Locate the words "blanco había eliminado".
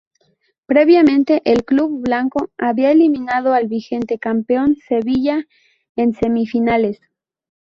2.01-3.53